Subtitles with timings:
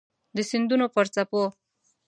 [0.35, 1.43] د سیندونو پر څپو